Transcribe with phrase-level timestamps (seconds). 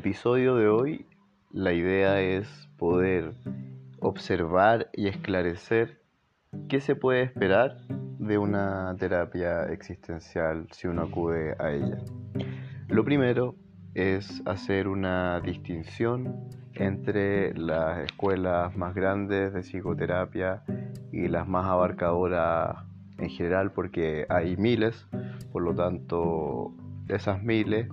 [0.00, 1.06] episodio de hoy
[1.52, 2.48] la idea es
[2.78, 3.34] poder
[3.98, 6.00] observar y esclarecer
[6.70, 7.76] qué se puede esperar
[8.18, 11.98] de una terapia existencial si uno acude a ella.
[12.88, 13.56] Lo primero
[13.92, 20.62] es hacer una distinción entre las escuelas más grandes de psicoterapia
[21.12, 22.86] y las más abarcadoras
[23.18, 25.06] en general porque hay miles,
[25.52, 26.72] por lo tanto
[27.06, 27.86] esas miles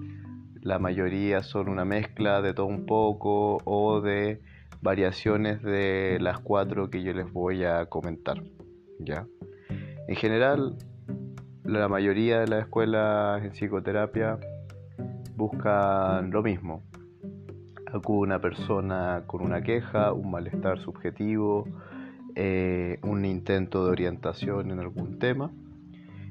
[0.67, 4.41] la mayoría son una mezcla de todo un poco o de
[4.81, 8.43] variaciones de las cuatro que yo les voy a comentar.
[8.99, 9.25] ¿ya?
[10.09, 10.75] En general,
[11.63, 14.39] la mayoría de las escuelas en psicoterapia
[15.37, 16.83] buscan lo mismo.
[17.93, 21.63] Acude una persona con una queja, un malestar subjetivo,
[22.35, 25.49] eh, un intento de orientación en algún tema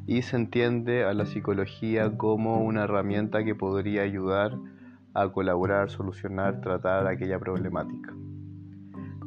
[0.06, 4.56] y se entiende a la psicología como una herramienta que podría ayudar
[5.14, 8.14] a colaborar, solucionar, tratar aquella problemática.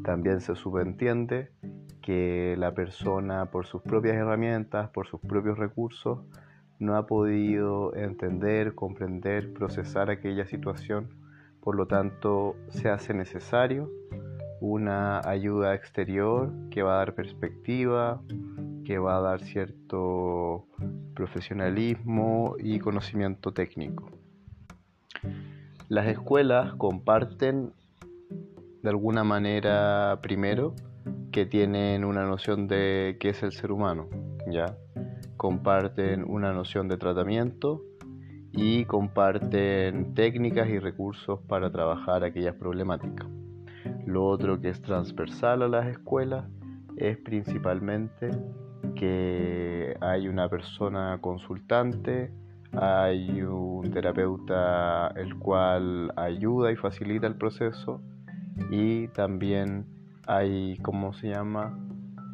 [0.03, 1.51] También se subentiende
[2.01, 6.19] que la persona por sus propias herramientas, por sus propios recursos,
[6.79, 11.09] no ha podido entender, comprender, procesar aquella situación,
[11.59, 13.91] por lo tanto se hace necesario
[14.61, 18.21] una ayuda exterior que va a dar perspectiva,
[18.85, 20.65] que va a dar cierto
[21.13, 24.09] profesionalismo y conocimiento técnico.
[25.89, 27.73] Las escuelas comparten
[28.81, 30.75] de alguna manera primero
[31.31, 34.07] que tienen una noción de qué es el ser humano,
[34.51, 34.77] ¿ya?
[35.37, 37.83] Comparten una noción de tratamiento
[38.51, 43.27] y comparten técnicas y recursos para trabajar aquellas problemáticas.
[44.05, 46.45] Lo otro que es transversal a las escuelas
[46.97, 48.29] es principalmente
[48.95, 52.31] que hay una persona consultante,
[52.73, 58.01] hay un terapeuta el cual ayuda y facilita el proceso
[58.69, 59.85] y también
[60.27, 61.77] hay, ¿cómo se llama?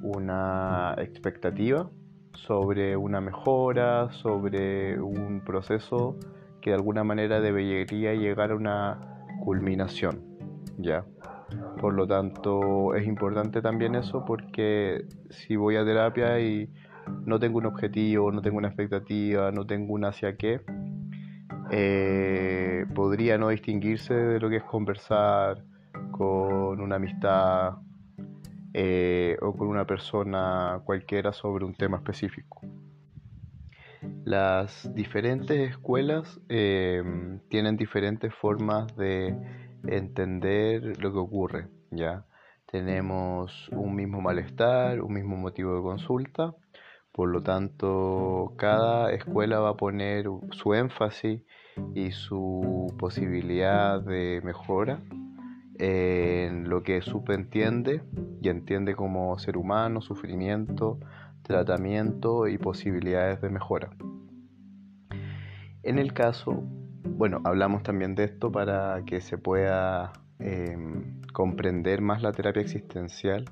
[0.01, 1.89] Una expectativa
[2.33, 6.17] sobre una mejora, sobre un proceso
[6.61, 8.99] que de alguna manera debería llegar a una
[9.43, 10.23] culminación,
[10.77, 11.05] ¿ya?
[11.79, 16.69] Por lo tanto, es importante también eso porque si voy a terapia y
[17.25, 20.61] no tengo un objetivo, no tengo una expectativa, no tengo un hacia qué,
[21.71, 25.63] eh, podría no distinguirse de lo que es conversar
[26.11, 27.75] con una amistad
[28.73, 32.61] eh, o con una persona cualquiera sobre un tema específico.
[34.23, 37.03] Las diferentes escuelas eh,
[37.49, 39.35] tienen diferentes formas de
[39.87, 42.25] entender lo que ocurre, ¿ya?
[42.65, 46.53] Tenemos un mismo malestar, un mismo motivo de consulta,
[47.15, 51.41] por lo tanto, cada escuela va a poner su énfasis
[51.93, 55.01] y su posibilidad de mejora
[55.77, 58.03] en lo que entiende
[58.41, 60.99] y entiende como ser humano, sufrimiento,
[61.41, 63.91] tratamiento y posibilidades de mejora.
[65.83, 66.63] En el caso
[67.07, 73.45] bueno, hablamos también de esto para que se pueda em, comprender más la terapia existencial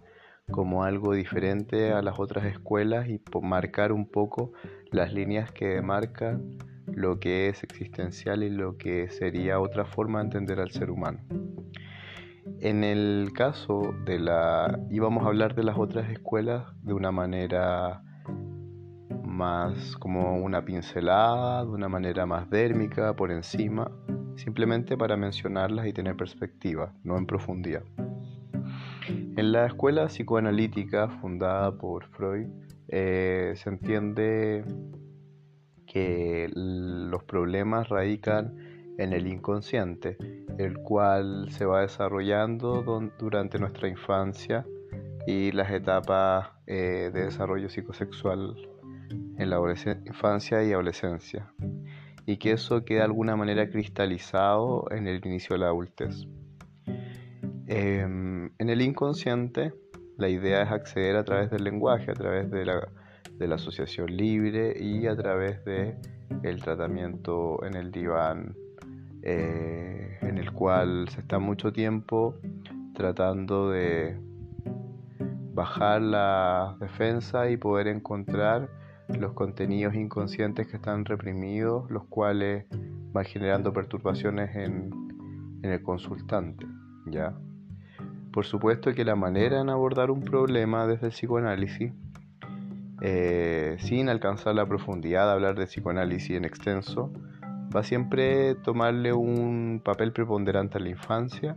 [0.51, 4.51] como algo diferente a las otras escuelas y marcar un poco
[4.91, 10.25] las líneas que demarcan lo que es existencial y lo que sería otra forma de
[10.25, 11.19] entender al ser humano.
[12.59, 14.79] En el caso de la...
[14.89, 18.03] íbamos a hablar de las otras escuelas de una manera
[19.33, 23.91] más como una pincelada, de una manera más dérmica, por encima,
[24.35, 27.83] simplemente para mencionarlas y tener perspectiva, no en profundidad.
[29.07, 32.47] En la escuela psicoanalítica fundada por Freud
[32.87, 34.63] eh, se entiende
[35.87, 38.55] que los problemas radican
[38.97, 40.17] en el inconsciente,
[40.57, 42.83] el cual se va desarrollando
[43.19, 44.65] durante nuestra infancia
[45.25, 48.55] y las etapas eh, de desarrollo psicosexual
[49.37, 49.59] en la
[50.05, 51.51] infancia y adolescencia
[52.25, 56.27] y que eso queda de alguna manera cristalizado en el inicio de la adultez.
[57.67, 59.73] Em, en el inconsciente
[60.17, 62.87] la idea es acceder a través del lenguaje, a través de la,
[63.37, 65.97] de la asociación libre y a través de
[66.61, 68.55] tratamiento en el diván
[69.21, 72.35] eh, en el cual se está mucho tiempo
[72.93, 74.17] tratando de
[75.53, 78.69] bajar la defensa y poder encontrar
[79.07, 82.65] los contenidos inconscientes que están reprimidos, los cuales
[83.11, 84.91] van generando perturbaciones en,
[85.63, 86.65] el consultante.
[87.05, 87.33] ¿ya?
[88.33, 91.93] Por supuesto que la manera en abordar un problema desde el psicoanálisis,
[93.01, 97.11] eh, sin alcanzar la profundidad de hablar de psicoanálisis en extenso,
[97.75, 101.55] va a siempre tomarle un papel preponderante a la infancia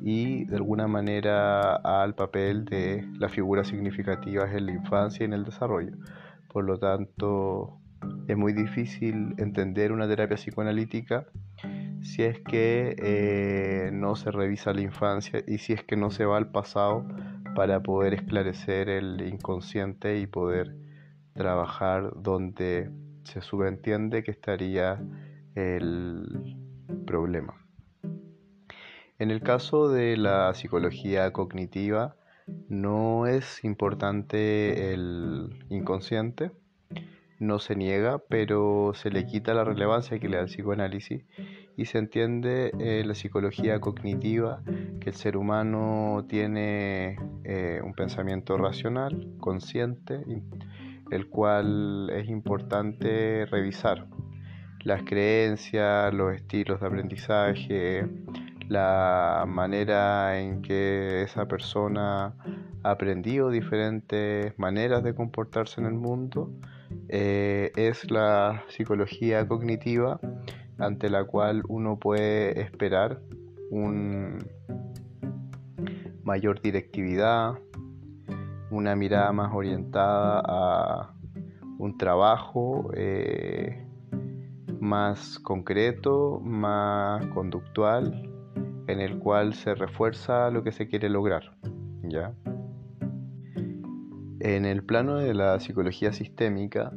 [0.00, 5.32] y de alguna manera al papel de las figuras significativas en la infancia y en
[5.32, 5.96] el desarrollo.
[6.54, 7.80] Por lo tanto,
[8.28, 11.26] es muy difícil entender una terapia psicoanalítica
[12.00, 16.26] si es que eh, no se revisa la infancia y si es que no se
[16.26, 17.08] va al pasado
[17.56, 20.76] para poder esclarecer el inconsciente y poder
[21.32, 22.88] trabajar donde
[23.24, 25.02] se subentiende que estaría
[25.56, 26.56] el
[27.04, 27.66] problema.
[29.18, 32.14] En el caso de la psicología cognitiva,
[32.68, 36.50] no es importante el inconsciente,
[37.38, 41.24] no se niega, pero se le quita la relevancia que le da el psicoanálisis
[41.76, 44.62] y se entiende en la psicología cognitiva
[45.00, 50.22] que el ser humano tiene eh, un pensamiento racional, consciente,
[51.10, 54.06] el cual es importante revisar.
[54.84, 58.06] Las creencias, los estilos de aprendizaje,
[58.68, 62.34] la manera en que esa persona
[62.82, 66.50] ha aprendido diferentes maneras de comportarse en el mundo,
[67.08, 70.20] eh, es la psicología cognitiva
[70.78, 73.20] ante la cual uno puede esperar
[73.70, 74.46] un
[76.22, 77.54] mayor directividad,
[78.70, 81.14] una mirada más orientada a
[81.78, 83.86] un trabajo eh,
[84.80, 88.33] más concreto, más conductual,
[88.86, 91.56] en el cual se refuerza lo que se quiere lograr.
[92.02, 92.34] ¿ya?
[94.40, 96.92] En el plano de la psicología sistémica,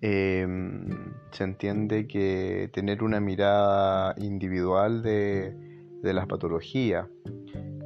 [0.00, 0.88] em,
[1.32, 5.54] se entiende que tener una mirada individual de,
[6.02, 7.06] de las patologías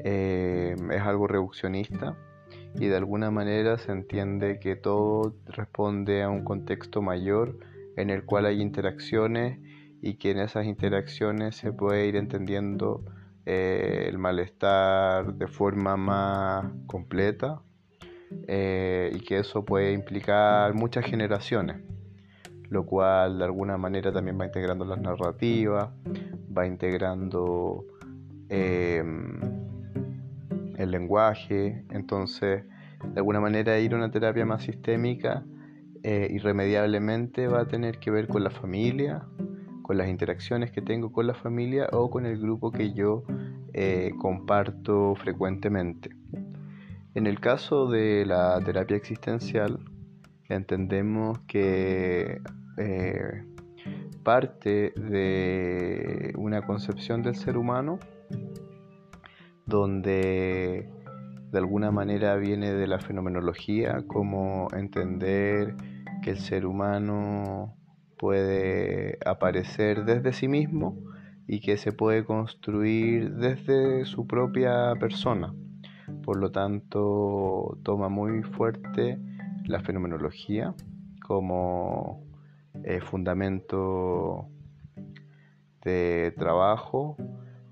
[0.04, 2.16] em, es algo reduccionista
[2.74, 7.58] y de alguna manera se entiende que todo responde a un contexto mayor
[7.96, 9.58] en el cual hay interacciones
[10.02, 13.04] y que en esas interacciones se puede ir entendiendo
[13.46, 17.62] eh, el malestar de forma más completa
[18.48, 21.76] eh, y que eso puede implicar muchas generaciones,
[22.68, 25.90] lo cual de alguna manera también va integrando las narrativas,
[26.56, 27.84] va integrando
[28.48, 29.40] em,
[30.76, 32.64] el lenguaje, entonces
[33.04, 35.44] de alguna manera ir a una terapia más sistémica
[36.02, 39.24] eh, irremediablemente va a tener que ver con la familia,
[39.86, 43.22] con las interacciones que tengo con la familia o con el grupo que yo
[43.72, 46.10] eh, comparto frecuentemente.
[47.14, 49.78] En el caso de la terapia existencial,
[50.48, 52.40] entendemos que
[52.78, 53.44] eh,
[54.24, 58.00] parte de una concepción del ser humano
[59.66, 60.90] donde
[61.52, 65.76] de alguna manera viene de la fenomenología, como entender
[66.24, 67.75] que el ser humano
[68.18, 70.96] puede aparecer desde sí mismo
[71.46, 75.54] y que se puede construir desde su propia persona.
[76.22, 79.18] Por lo tanto, toma muy fuerte
[79.64, 80.74] la fenomenología
[81.24, 82.24] como
[82.84, 84.48] eh, fundamento
[85.82, 87.16] de trabajo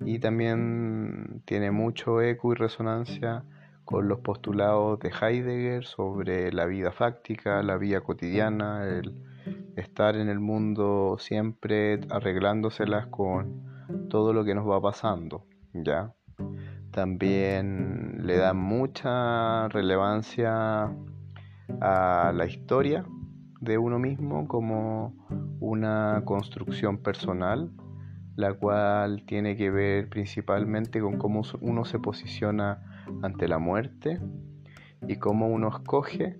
[0.04, 3.44] y también tiene mucho eco y resonancia
[3.84, 9.14] con los postulados de Heidegger sobre la vida fáctica, la vida cotidiana, el
[9.76, 13.64] estar en el mundo siempre arreglándoselas con
[14.08, 16.12] todo lo que nos va pasando, ¿ya?
[16.90, 20.94] También le da mucha relevancia
[21.80, 23.04] a la historia
[23.60, 25.14] de uno mismo como
[25.60, 27.72] una construcción personal,
[28.36, 34.20] la cual tiene que ver principalmente con cómo uno se posiciona ante la muerte
[35.08, 36.38] y cómo uno escoge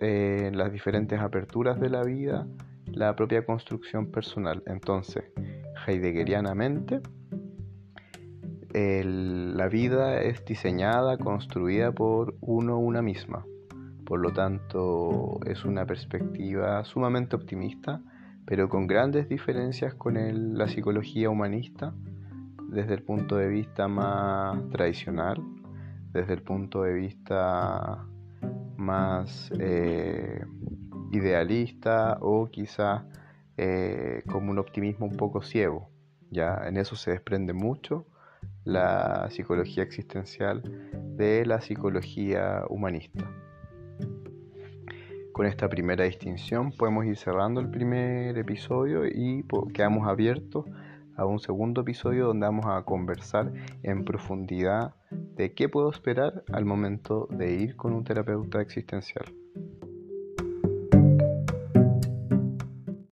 [0.00, 2.46] eh, las diferentes aperturas de la vida,
[2.86, 4.62] la propia construcción personal.
[4.66, 5.24] Entonces,
[5.86, 7.00] heideggerianamente,
[8.74, 13.46] la vida es diseñada, construida por uno una misma.
[14.04, 18.02] Por lo tanto, es una perspectiva sumamente optimista,
[18.44, 21.94] pero con grandes diferencias con la psicología humanista
[22.68, 25.40] desde el punto de vista más tradicional,
[26.12, 28.06] desde el punto de vista
[28.76, 30.44] más eh,
[31.12, 33.06] idealista o quizá
[33.56, 35.90] eh, como un optimismo un poco ciego.
[36.30, 38.06] Ya en eso se desprende mucho
[38.64, 40.62] la psicología existencial
[41.16, 43.30] de la psicología humanista.
[45.32, 50.64] Con esta primera distinción podemos ir cerrando el primer episodio y quedamos abiertos
[51.16, 53.52] a un segundo episodio donde vamos a conversar
[53.82, 54.94] en profundidad
[55.36, 59.24] de qué puedo esperar al momento de ir con un terapeuta existencial.